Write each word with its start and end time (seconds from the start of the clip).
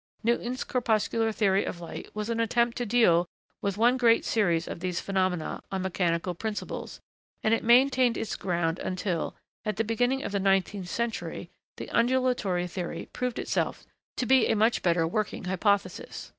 Newton's 0.23 0.63
corpuscular 0.63 1.31
theory 1.31 1.63
of 1.63 1.79
light 1.79 2.09
was 2.15 2.27
an 2.31 2.39
attempt 2.39 2.75
to 2.77 2.87
deal 2.87 3.27
with 3.61 3.77
one 3.77 3.97
great 3.97 4.25
series 4.25 4.67
of 4.67 4.79
these 4.79 4.99
phenomena 4.99 5.61
on 5.71 5.83
mechanical 5.83 6.33
principles, 6.33 6.99
and 7.43 7.53
it 7.53 7.63
maintained 7.63 8.17
its 8.17 8.35
ground 8.35 8.79
until, 8.79 9.35
at 9.63 9.75
the 9.77 9.83
beginning 9.83 10.23
of 10.23 10.31
the 10.31 10.39
nineteenth 10.39 10.89
century, 10.89 11.51
the 11.77 11.87
undulatory 11.91 12.65
theory 12.65 13.09
proved 13.13 13.37
itself 13.37 13.85
to 14.17 14.25
be 14.25 14.47
a 14.47 14.55
much 14.55 14.81
better 14.81 15.05
working 15.07 15.43
hypothesis. 15.43 16.29